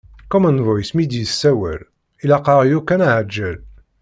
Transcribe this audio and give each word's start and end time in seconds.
Common 0.31 0.57
Voice 0.67 0.89
mi 0.95 1.03
d-yessawel, 1.05 1.79
ilaq-aɣ 2.23 2.61
yakk 2.69 2.89
ad 2.93 2.99
neɛǧel. 2.99 3.57